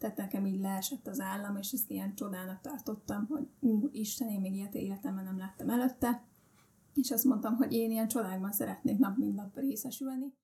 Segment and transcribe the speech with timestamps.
[0.00, 3.48] tehát nekem így leesett az állam, és ezt ilyen csodának tartottam, hogy
[3.92, 6.24] Isten, én még ilyet életemben nem láttam előtte,
[6.94, 10.34] és azt mondtam, hogy én ilyen csodákban szeretnék nap mint nap részesülni.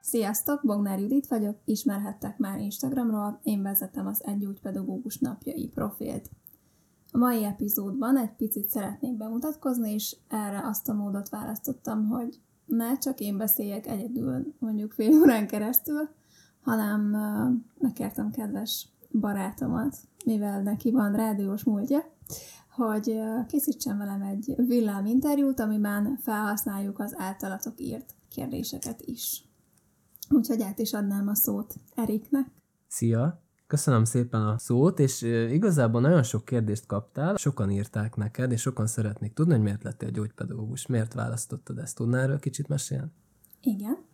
[0.00, 6.30] Sziasztok, Bognár Judit vagyok, ismerhettek már Instagramról, én vezetem az Egy Pedagógus napjai profilt.
[7.16, 12.98] A mai epizódban egy picit szeretnék bemutatkozni, és erre azt a módot választottam, hogy ne
[12.98, 16.08] csak én beszéljek egyedül mondjuk fél órán keresztül,
[16.60, 18.88] hanem uh, megkértem kedves
[19.20, 22.04] barátomat, mivel neki van rádiós múltja,
[22.70, 29.44] hogy készítsen velem egy villám interjút, amiben felhasználjuk az általatok írt kérdéseket is.
[30.30, 32.46] Úgyhogy át is adnám a szót Eriknek.
[32.88, 33.45] Szia!
[33.66, 38.86] Köszönöm szépen a szót, és igazából nagyon sok kérdést kaptál, sokan írták neked, és sokan
[38.86, 41.96] szeretnék tudni, hogy miért lettél gyógypedagógus, miért választottad ezt.
[41.96, 43.10] Tudnál erről kicsit mesélni?
[43.60, 44.04] Igen.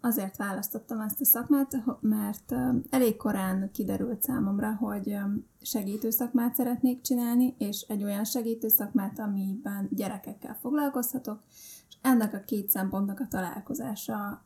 [0.00, 2.54] Azért választottam ezt a szakmát, mert
[2.90, 5.16] elég korán kiderült számomra, hogy
[5.60, 11.42] segítő szakmát szeretnék csinálni, és egy olyan segítő szakmát, amiben gyerekekkel foglalkozhatok,
[11.88, 14.44] és ennek a két szempontnak a találkozása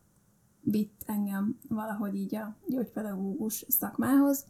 [0.70, 4.47] vitt engem valahogy így a gyógypedagógus szakmához.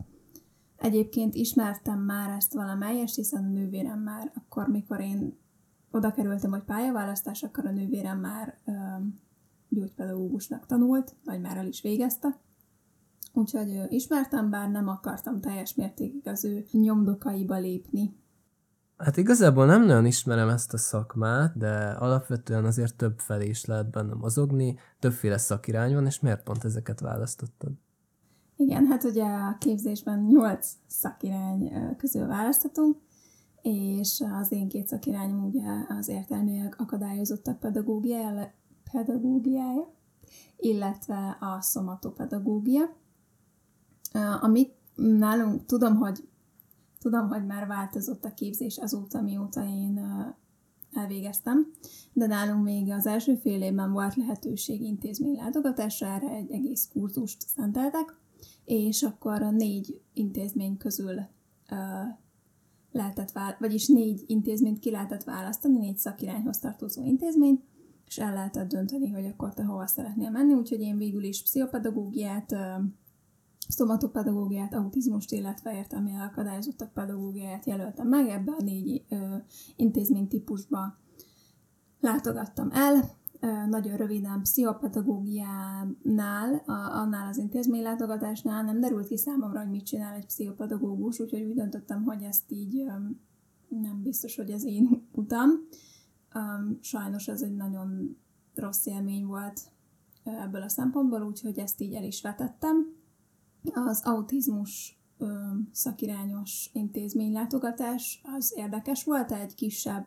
[0.76, 5.38] Egyébként ismertem már ezt valamelyest, hiszen a nővérem már akkor, mikor én
[5.90, 8.72] oda kerültem, hogy pályaválasztás, akkor a nővérem már ö,
[9.68, 12.40] gyógypedagógusnak tanult, vagy már el is végezte.
[13.32, 18.16] Úgyhogy ö, ismertem, bár nem akartam teljes mértékig az ő nyomdokaiba lépni.
[18.96, 23.90] Hát igazából nem nagyon ismerem ezt a szakmát, de alapvetően azért több felé is lehet
[23.90, 27.72] benne mozogni, többféle szakirány van, és miért pont ezeket választottad?
[28.56, 32.96] Igen, hát ugye a képzésben nyolc szakirány közül választhatunk,
[33.62, 35.62] és az én két szakirányom ugye
[35.98, 38.52] az értelmileg akadályozottak pedagógiája,
[38.92, 39.94] pedagógiája
[40.56, 42.96] illetve a szomatopedagógia,
[44.40, 46.28] amit nálunk tudom, hogy
[46.98, 50.00] Tudom, hogy már változott a képzés azóta, mióta én
[50.92, 51.72] elvégeztem,
[52.12, 58.16] de nálunk még az első fél évben volt lehetőség intézménylátogatásra, erre egy egész kurzust szenteltek,
[58.64, 61.14] és akkor a négy intézmény közül
[61.70, 61.78] uh,
[62.92, 67.62] lehetett választani, vagyis négy intézményt ki lehetett választani, négy szakirányhoz tartozó intézményt,
[68.06, 72.54] és el lehetett dönteni, hogy akkor te hova szeretnél menni, úgyhogy én végül is pszichopedagógiát,
[73.68, 79.36] szomatopedagógiát, autizmust, illetve értelmi akadályozottak pedagógiáját jelöltem meg, ebbe a négy ö,
[79.76, 80.96] intézménytípusba
[82.00, 83.10] látogattam el.
[83.68, 90.26] Nagyon röviden pszichopedagógiánál, a, annál az intézménylátogatásnál nem derült ki számomra, hogy mit csinál egy
[90.26, 92.84] pszichopedagógus, úgyhogy úgy döntöttem, hogy ezt így
[93.68, 95.50] nem biztos, hogy ez én utam.
[96.80, 98.16] Sajnos ez egy nagyon
[98.54, 99.60] rossz élmény volt
[100.24, 102.95] ebből a szempontból, úgyhogy ezt így el is vetettem
[103.74, 105.34] az autizmus ö,
[105.72, 110.06] szakirányos intézménylátogatás az érdekes volt, egy kisebb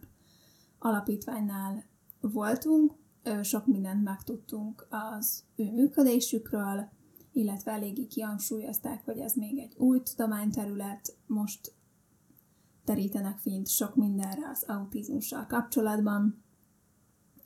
[0.80, 1.84] alapítványnál
[2.22, 2.94] voltunk,
[3.24, 6.90] ö, sok mindent megtudtunk az ő működésükről,
[7.32, 11.74] illetve eléggé kihangsúlyozták, hogy ez még egy új tudományterület, most
[12.84, 16.44] terítenek fint sok mindenre az autizmussal kapcsolatban,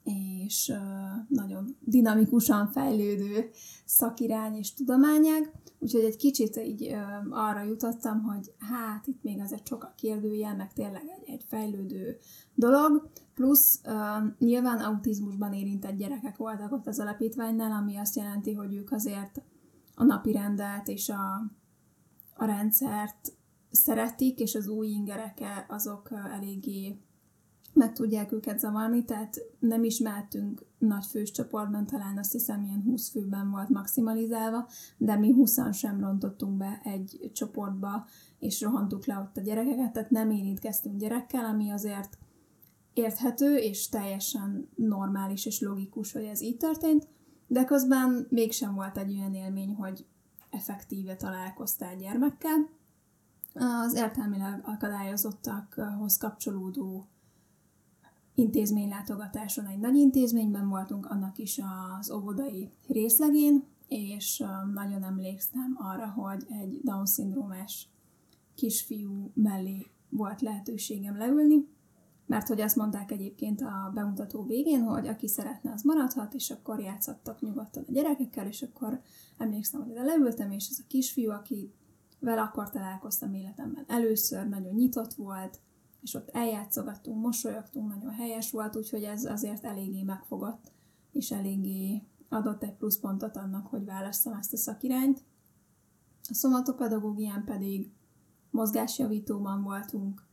[0.04, 0.74] és
[1.28, 3.50] nagyon dinamikusan fejlődő
[3.86, 6.96] szakirány és tudományág, úgyhogy egy kicsit így
[7.30, 12.18] arra jutottam, hogy hát itt még azért sok a kérdőjel, meg tényleg egy, egy fejlődő
[12.56, 13.82] dolog, plusz
[14.40, 19.42] nyilván autizmusban érintett gyerekek voltak ott az alapítványnál, ami azt jelenti, hogy ők azért
[19.96, 21.52] a napi rendet és a,
[22.36, 23.34] a rendszert
[23.72, 26.98] szeretik, és az új ingereke azok eléggé
[27.74, 32.82] meg tudják őket zavarni, tehát nem is mehetünk nagy fős csoportban, talán azt hiszem ilyen
[32.82, 34.68] 20 főben volt maximalizálva,
[34.98, 38.06] de mi 20 sem rontottunk be egy csoportba,
[38.40, 42.18] és rohantuk le ott a gyerekeket, tehát nem érintkeztünk gyerekkel, ami azért
[42.94, 47.08] érthető, és teljesen normális és logikus, hogy ez így történt,
[47.48, 50.06] de közben mégsem volt egy olyan élmény, hogy
[50.50, 52.70] effektíve találkoztál gyermekkel.
[53.54, 57.08] Az értelmileg akadályozottakhoz kapcsolódó
[58.36, 61.60] intézménylátogatáson egy nagy intézményben voltunk, annak is
[62.00, 64.44] az óvodai részlegén, és
[64.74, 67.88] nagyon emlékszem arra, hogy egy Down-szindrómás
[68.56, 71.68] kisfiú mellé volt lehetőségem leülni,
[72.26, 76.80] mert hogy azt mondták egyébként a bemutató végén, hogy aki szeretne, az maradhat, és akkor
[76.80, 79.02] játszottak nyugodtan a gyerekekkel, és akkor
[79.38, 81.74] emlékszem, hogy ide leültem, és ez a kisfiú, aki
[82.20, 85.60] vele akkor találkoztam életemben először, nagyon nyitott volt,
[86.04, 90.72] és ott eljátszogattunk, mosolyogtunk, nagyon helyes volt, úgyhogy ez azért eléggé megfogott,
[91.12, 95.24] és eléggé adott egy pluszpontot annak, hogy válasszam ezt a szakirányt.
[96.30, 97.92] A szomatopedagógián pedig
[98.50, 100.26] mozgásjavítóban voltunk,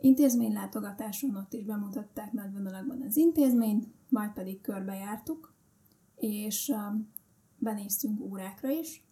[0.00, 5.54] intézménylátogatáson ott is bemutatták nagy vonalakban az intézményt, majd pedig körbejártuk,
[6.16, 7.08] és um,
[7.58, 9.04] benéztünk órákra is,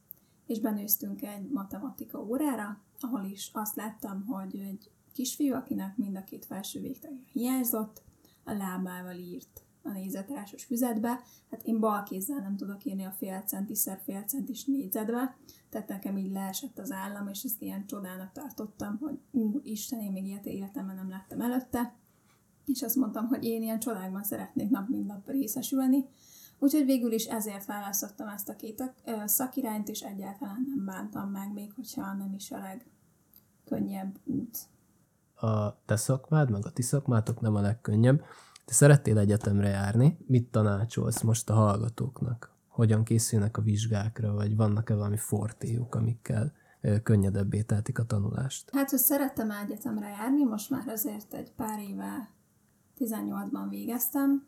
[0.47, 6.25] és benőztünk egy matematika órára, ahol is azt láttam, hogy egy kisfiú, akinek mind a
[6.25, 8.03] két felső végtagja hiányzott,
[8.45, 11.21] a lábával írt a négyzetrásos füzetbe.
[11.51, 15.37] Hát én bal kézzel nem tudok írni a fél centiszer fél centis négyzetbe,
[15.71, 19.19] tehát nekem így leesett az állam, és ezt ilyen csodának tartottam, hogy
[19.63, 21.95] Isten, én még ilyet életemben nem láttam előtte,
[22.67, 26.05] és azt mondtam, hogy én ilyen csodákban szeretnék nap mint nap részesülni,
[26.59, 28.95] úgyhogy végül is ezért választottam ezt a két
[29.25, 34.59] szakirányt, és egyáltalán nem bántam meg, még hogyha nem is a legkönnyebb út.
[35.45, 38.23] A te szakmád, meg a ti szakmátok nem a legkönnyebb.
[38.65, 42.53] Te szerettél egyetemre járni, mit tanácsolsz most a hallgatóknak?
[42.69, 46.53] Hogyan készülnek a vizsgákra, vagy vannak-e valami fortéjuk, amikkel
[47.03, 48.71] könnyedebbé tehetik a tanulást?
[48.73, 52.31] Hát, hogy szerettem egyetemre járni, most már azért egy pár éve
[52.99, 54.47] 18-ban végeztem,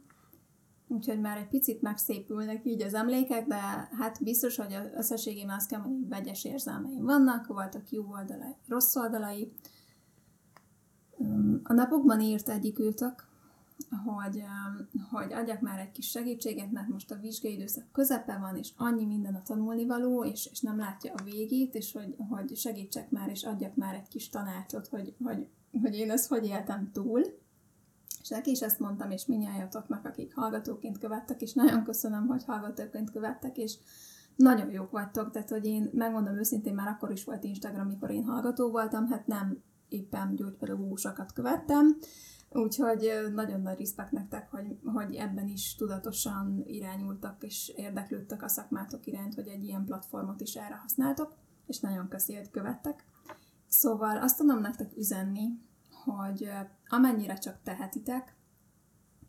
[0.88, 5.80] úgyhogy már egy picit megszépülnek így az emlékek, de hát biztos, hogy összességében azt kell
[5.80, 9.52] mondani, hogy vegyes érzelmeim vannak, voltak jó oldalai, rossz oldalai.
[11.62, 13.26] A napokban írt egyik ültök,
[14.04, 14.42] hogy,
[15.10, 19.04] hogy adjak már egy kis segítséget, mert most a vizsgai időszak közepe van, és annyi
[19.04, 23.42] minden a tanulnivaló, és, és nem látja a végét, és hogy, hogy segítsek már, és
[23.42, 25.46] adjak már egy kis tanácsot, hogy, hogy,
[25.82, 27.22] hogy én ezt hogy éltem túl.
[28.22, 33.10] És neki is ezt mondtam, és minnyájatoknak, akik hallgatóként követtek, és nagyon köszönöm, hogy hallgatóként
[33.10, 33.78] követtek, és
[34.36, 38.24] nagyon jók vagytok, tehát hogy én megmondom őszintén, már akkor is volt Instagram, amikor én
[38.24, 41.96] hallgató voltam, hát nem éppen gyógypedagógusokat követtem,
[42.50, 49.06] Úgyhogy nagyon nagy respekt nektek, hogy, hogy ebben is tudatosan irányultak és érdeklődtek a szakmátok
[49.06, 51.34] iránt, hogy egy ilyen platformot is erre használtok,
[51.66, 53.04] és nagyon köszi, hogy követtek.
[53.68, 55.60] Szóval azt tudom nektek üzenni,
[56.04, 56.50] hogy
[56.88, 58.36] amennyire csak tehetitek,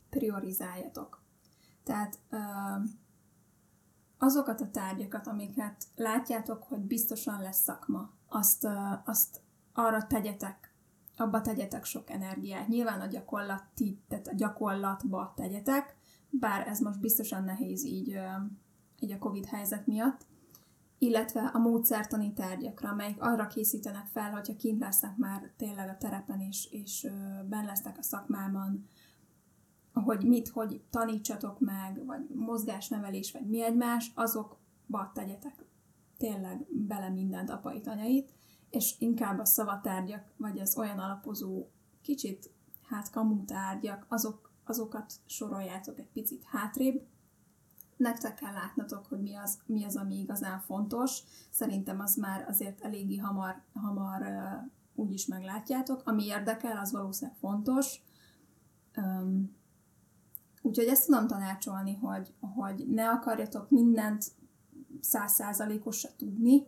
[0.09, 1.21] priorizáljatok.
[1.83, 2.19] Tehát
[4.17, 8.67] azokat a tárgyakat, amiket látjátok, hogy biztosan lesz szakma, azt,
[9.05, 9.41] azt
[9.77, 10.67] arra tegyetek
[11.17, 12.67] abba tegyetek sok energiát.
[12.67, 15.95] Nyilván a gyakorlati, tehát a gyakorlatba tegyetek,
[16.29, 18.19] bár ez most biztosan nehéz így,
[18.99, 20.25] így a Covid helyzet miatt,
[20.97, 26.39] illetve a módszertani tárgyakra, amelyek arra készítenek fel, hogyha kint lesznek már tényleg a terepen
[26.39, 27.07] és, és
[27.49, 28.87] benn lesznek a szakmában,
[29.93, 35.65] hogy mit, hogy tanítsatok meg, vagy mozgásnevelés, vagy mi egymás, azokba tegyetek
[36.17, 38.36] tényleg bele mindent apait, anyait,
[38.77, 41.67] és inkább a szavatárgyak, vagy az olyan alapozó,
[42.01, 42.51] kicsit
[42.81, 47.05] hát kamutárgyak, azok, azokat soroljátok egy picit hátrébb.
[47.97, 51.19] Nektek kell látnatok, hogy mi az, mi az, ami igazán fontos.
[51.49, 54.21] Szerintem az már azért eléggé hamar, hamar
[54.95, 56.01] úgy is meglátjátok.
[56.05, 58.01] Ami érdekel, az valószínűleg fontos.
[58.95, 59.55] Um,
[60.61, 64.31] úgyhogy ezt tudom tanácsolni, hogy, hogy ne akarjatok mindent
[64.99, 66.67] százszázalékosra tudni,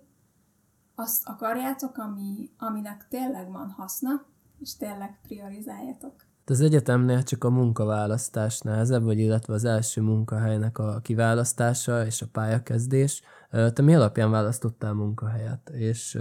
[0.99, 4.25] azt akarjátok, ami, aminek tényleg van haszna,
[4.59, 6.13] és tényleg priorizáljátok.
[6.45, 12.27] Az egyetemnél csak a munkaválasztás nehezebb, vagy illetve az első munkahelynek a kiválasztása és a
[12.31, 13.21] pályakezdés.
[13.49, 15.69] Te mi alapján választottál munkahelyet?
[15.69, 16.19] És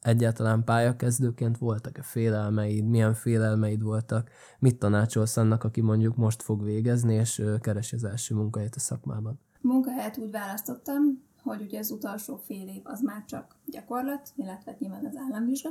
[0.00, 2.84] egyáltalán pályakezdőként voltak-e félelmeid?
[2.84, 4.30] Milyen félelmeid voltak?
[4.58, 9.40] Mit tanácsolsz annak, aki mondjuk most fog végezni, és keresi az első munkahelyet a szakmában?
[9.60, 15.06] Munkahelyet úgy választottam, hogy ugye az utolsó fél év az már csak gyakorlat, illetve nyilván
[15.06, 15.70] az államvizsga,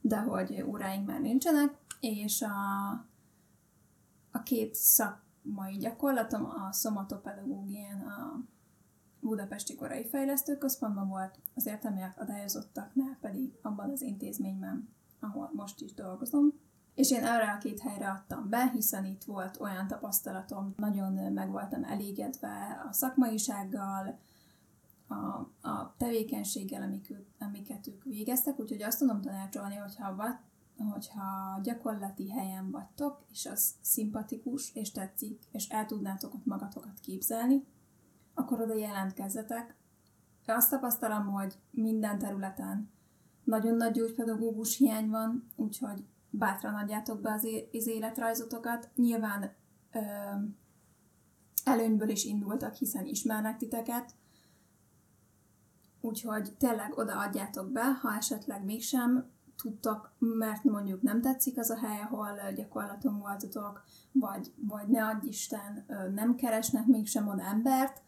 [0.00, 2.90] de hogy óráink már nincsenek, és a,
[4.30, 8.44] a két szakmai gyakorlatom a szomatopedagógián a
[9.20, 14.88] Budapesti Korai Fejlesztő Központban volt, az értelmi akadályozottaknál pedig abban az intézményben,
[15.20, 16.52] ahol most is dolgozom.
[16.94, 21.50] És én erre a két helyre adtam be, hiszen itt volt olyan tapasztalatom, nagyon meg
[21.50, 24.18] voltam elégedve a szakmaisággal,
[25.06, 25.14] a,
[25.68, 30.40] a tevékenységgel, amik, amiket ők végeztek, úgyhogy azt tudom tanácsolni, hogyha,
[30.92, 37.64] hogyha gyakorlati helyen vagytok, és az szimpatikus, és tetszik, és el tudnátok ott magatokat képzelni,
[38.34, 39.76] akkor oda jelentkezzetek.
[40.46, 42.90] Azt tapasztalom, hogy minden területen
[43.44, 47.32] nagyon nagy gyógypedagógus hiány van, úgyhogy bátran adjátok be
[47.72, 48.90] az életrajzotokat.
[48.94, 49.54] Nyilván
[49.92, 50.00] ö,
[51.64, 54.14] előnyből is indultak, hiszen ismernek titeket,
[56.06, 59.30] úgyhogy tényleg odaadjátok be, ha esetleg mégsem
[59.62, 65.26] tudtok, mert mondjuk nem tetszik az a hely, ahol gyakorlaton voltatok, vagy, vagy ne adj
[65.26, 68.02] Isten, nem keresnek mégsem oda embert,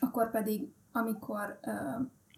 [0.00, 1.60] akkor pedig, amikor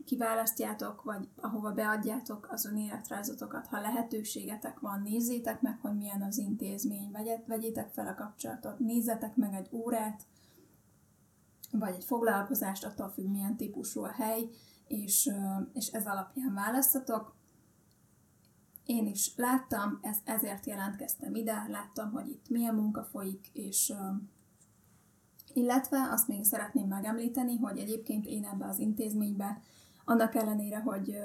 [0.05, 7.11] kiválasztjátok, vagy ahova beadjátok az önéletrajzotokat, ha lehetőségetek van, nézzétek meg, hogy milyen az intézmény,
[7.47, 10.23] vegyétek fel a kapcsolatot, nézzetek meg egy órát,
[11.71, 14.49] vagy egy foglalkozást, attól függ, milyen típusú a hely,
[14.89, 15.31] és,
[15.73, 17.35] és ez alapján választatok.
[18.85, 23.93] Én is láttam, ez, ezért jelentkeztem ide, láttam, hogy itt milyen munka folyik, és
[25.53, 29.61] illetve azt még szeretném megemlíteni, hogy egyébként én ebbe az intézménybe,
[30.05, 31.19] annak ellenére, hogy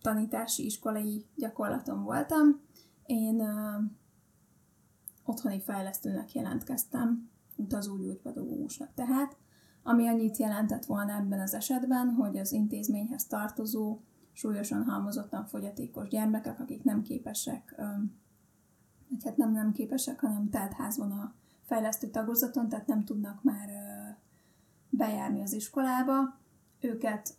[0.00, 2.60] tanítási iskolai gyakorlaton voltam,
[3.06, 3.42] én
[5.24, 9.36] otthoni fejlesztőnek jelentkeztem, utazó gyógypedagógusnak tehát,
[9.82, 14.00] ami annyit jelentett volna ebben az esetben, hogy az intézményhez tartozó,
[14.32, 17.74] súlyosan halmozottan fogyatékos gyermekek, akik nem képesek,
[19.08, 23.68] vagy hát nem nem képesek, hanem teltházban a fejlesztő tagozaton, tehát nem tudnak már
[24.90, 26.38] bejárni az iskolába,
[26.80, 27.34] őket,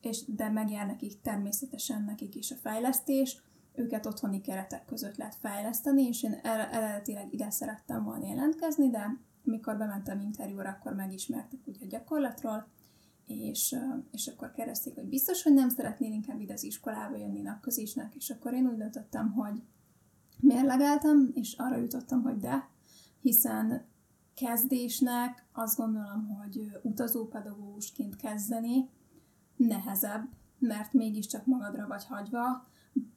[0.00, 3.42] és de megjár nekik természetesen nekik is a fejlesztés,
[3.74, 9.76] őket otthoni keretek között lehet fejleszteni, és én eredetileg ide szerettem volna jelentkezni, de mikor
[9.76, 12.66] bementem interjúra, akkor megismertek ugye a gyakorlatról,
[13.26, 13.76] és,
[14.10, 18.30] és akkor kérdezték, hogy biztos, hogy nem szeretnél inkább ide az iskolába jönni napközisnek, és
[18.30, 19.62] akkor én úgy döntöttem, hogy
[20.40, 22.68] mérlegeltem, és arra jutottam, hogy de,
[23.20, 23.84] hiszen
[24.34, 28.88] kezdésnek azt gondolom, hogy utazópedagógusként kezdeni
[29.56, 32.66] nehezebb, mert mégiscsak magadra vagy hagyva,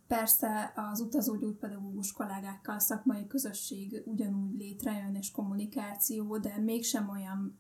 [0.08, 7.60] Persze az utazó gyógypedagógus kollégákkal szakmai közösség ugyanúgy létrejön és kommunikáció, de mégsem olyan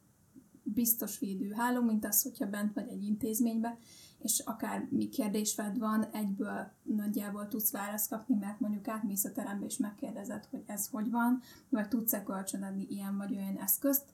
[0.63, 3.77] biztos védőháló, mint az, hogyha bent vagy egy intézménybe,
[4.19, 9.65] és akár mi kérdésved van, egyből nagyjából tudsz választ kapni, mert mondjuk átmész a terembe
[9.65, 14.05] és megkérdezed, hogy ez hogy van, vagy tudsz-e kölcsönadni ilyen vagy olyan eszközt.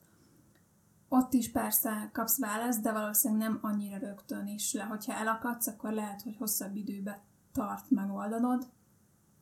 [1.08, 4.82] Ott is persze kapsz választ, de valószínűleg nem annyira rögtön is le.
[4.82, 7.22] Hogyha elakadsz, akkor lehet, hogy hosszabb időbe
[7.54, 8.68] tart megoldanod,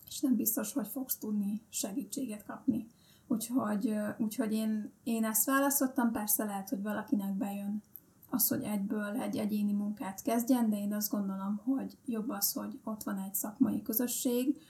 [0.06, 2.86] és nem biztos, hogy fogsz tudni segítséget kapni.
[3.26, 7.82] Úgyhogy, úgyhogy én, én ezt választottam, persze lehet, hogy valakinek bejön
[8.30, 12.80] az, hogy egyből egy egyéni munkát kezdjen, de én azt gondolom, hogy jobb az, hogy
[12.84, 14.60] ott van egy szakmai közösség,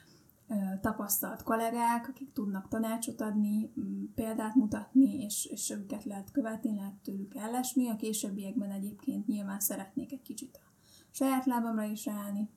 [0.81, 3.73] tapasztalt kollégák, akik tudnak tanácsot adni,
[4.15, 7.89] példát mutatni, és, és őket lehet követni, lehet tőlük ellesni.
[7.89, 10.71] A későbbiekben egyébként nyilván szeretnék egy kicsit a
[11.11, 12.49] saját lábamra is állni,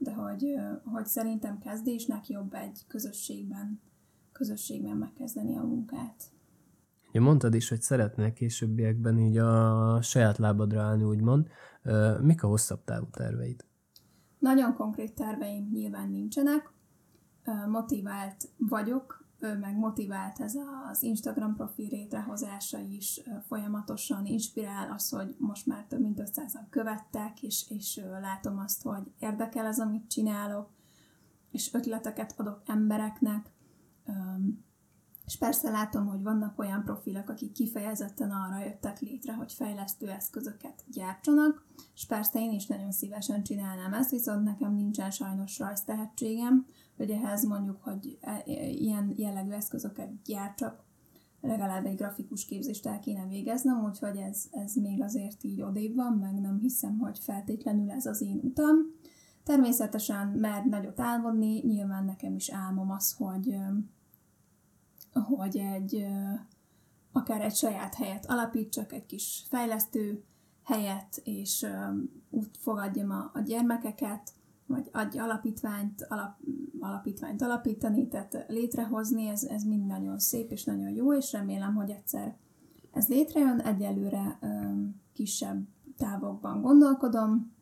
[0.00, 0.54] de hogy,
[0.84, 3.80] hogy szerintem kezdésnek jobb egy közösségben,
[4.32, 6.24] közösségben megkezdeni a munkát.
[7.12, 11.48] Ja, mondtad is, hogy szeretnél későbbiekben így a saját lábadra állni, úgymond.
[12.20, 13.64] Mik a hosszabb távú terveid?
[14.38, 16.72] Nagyon konkrét terveim nyilván nincsenek.
[17.68, 20.54] Motivált vagyok, meg motivált ez
[20.90, 27.42] az Instagram profil létrehozása is folyamatosan inspirál az, hogy most már több mint 500-an követtek,
[27.42, 30.70] és, és látom azt, hogy érdekel az, amit csinálok,
[31.50, 33.52] és ötleteket adok embereknek,
[35.26, 40.84] és persze látom, hogy vannak olyan profilok, akik kifejezetten arra jöttek létre, hogy fejlesztő eszközöket
[40.86, 46.66] gyártsanak, és persze én is nagyon szívesen csinálnám ezt, viszont nekem nincsen sajnos rajztehetségem,
[47.00, 50.84] hogy ehhez mondjuk, hogy e, e, ilyen jellegű eszközöket gyártsak,
[51.40, 56.12] legalább egy grafikus képzést el kéne végeznem, úgyhogy ez, ez még azért így odébb van,
[56.12, 58.76] meg nem hiszem, hogy feltétlenül ez az én utam.
[59.44, 63.56] Természetesen mer nagyot álmodni, nyilván nekem is álmom az, hogy,
[65.12, 66.06] hogy egy
[67.12, 70.24] akár egy saját helyet alapítsak, egy kis fejlesztő
[70.64, 71.66] helyet, és
[72.30, 74.32] úgy fogadjam a, a gyermekeket,
[74.70, 76.36] vagy adj alapítványt, alap,
[76.80, 81.90] alapítványt alapítani, tehát létrehozni, ez, ez mind nagyon szép és nagyon jó, és remélem, hogy
[81.90, 82.36] egyszer
[82.92, 83.60] ez létrejön.
[83.60, 84.38] Egyelőre
[85.12, 85.62] kisebb
[85.96, 87.52] távokban gondolkodom,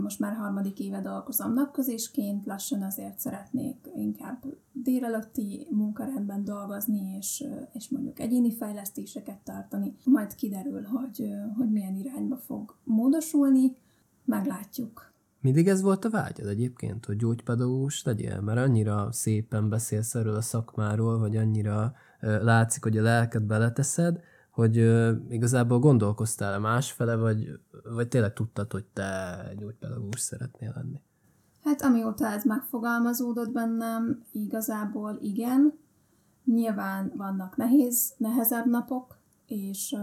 [0.00, 7.88] most már harmadik éve dolgozom napközésként, lassan azért szeretnék inkább délelőtti munkarendben dolgozni, és, és
[7.88, 9.96] mondjuk egyéni fejlesztéseket tartani.
[10.04, 13.76] Majd kiderül, hogy, hogy milyen irányba fog módosulni,
[14.24, 15.11] meglátjuk.
[15.42, 18.40] Mindig ez volt a vágyad egyébként, hogy gyógypedagógus legyél?
[18.40, 24.20] Mert annyira szépen beszélsz erről a szakmáról, vagy annyira látszik, hogy a lelked beleteszed,
[24.50, 24.76] hogy
[25.28, 27.60] igazából gondolkoztál-e másfele, vagy,
[27.94, 31.00] vagy tényleg tudtad, hogy te gyógypedagógus szeretnél lenni?
[31.64, 35.78] Hát amióta ez megfogalmazódott bennem, igazából igen.
[36.44, 39.96] Nyilván vannak nehéz, nehezebb napok, és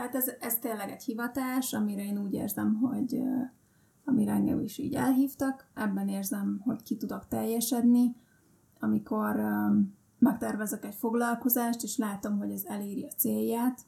[0.00, 3.22] Hát ez, ez tényleg egy hivatás, amire én úgy érzem, hogy
[4.10, 5.70] amire engem is így elhívtak.
[5.74, 8.16] Ebben érzem, hogy ki tudok teljesedni,
[8.78, 9.40] amikor
[10.18, 13.80] megtervezek egy foglalkozást, és látom, hogy ez eléri a célját,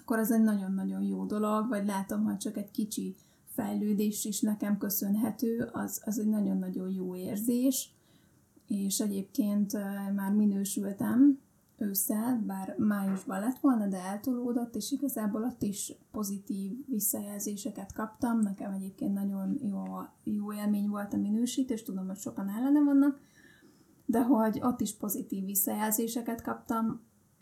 [0.00, 4.78] akkor ez egy nagyon-nagyon jó dolog, vagy látom, hogy csak egy kicsi fejlődés is nekem
[4.78, 7.92] köszönhető, az, az egy nagyon-nagyon jó érzés,
[8.66, 9.72] és egyébként
[10.14, 11.38] már minősültem
[11.78, 18.40] ősszel, bár májusban lett volna, de eltolódott, és igazából ott is pozitív visszajelzéseket kaptam.
[18.40, 19.84] Nekem egyébként nagyon jó,
[20.24, 23.20] jó élmény volt a minősítés, tudom, hogy sokan ellene vannak,
[24.06, 27.00] de hogy ott is pozitív visszajelzéseket kaptam,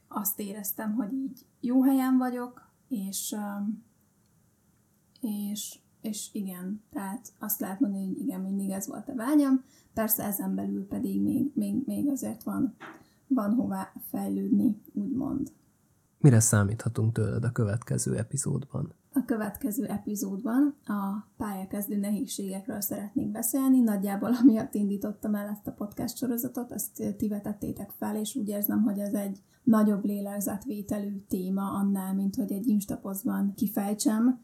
[0.08, 3.36] azt éreztem, hogy így jó helyen vagyok, és,
[5.20, 9.64] és, és igen, tehát azt lehet mondani, hogy igen, mindig ez volt a vágyam,
[9.94, 12.76] persze ezen belül pedig még, még, még azért van,
[13.28, 15.52] van hová fejlődni, úgymond.
[16.18, 18.94] Mire számíthatunk tőled a következő epizódban?
[19.12, 23.80] A következő epizódban a pályakezdő nehézségekről szeretnék beszélni.
[23.80, 28.82] Nagyjából amiatt indítottam el ezt a podcast sorozatot, ezt ti vetettétek fel, és úgy érzem,
[28.82, 34.40] hogy ez egy nagyobb lélegzetvételű téma annál, mint hogy egy instapozban kifejtsem.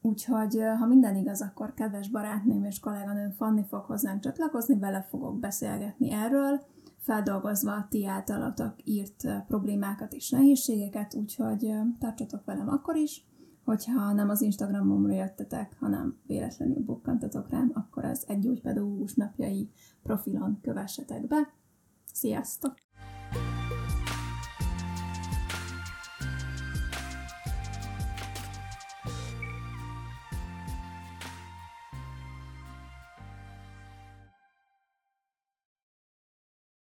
[0.00, 5.38] Úgyhogy, ha minden igaz, akkor kedves barátnőm és kolléganőm Fanni fog hozzánk csatlakozni, vele fogok
[5.38, 6.60] beszélgetni erről,
[7.02, 13.26] feldolgozva a ti általatok írt problémákat és nehézségeket, úgyhogy tartsatok velem akkor is.
[13.64, 19.70] Hogyha nem az Instagramomra jöttetek, hanem véletlenül bukkantatok rám, akkor az egy gyógypedagógus napjai
[20.02, 21.52] profilon kövessetek be.
[22.12, 22.74] Sziasztok!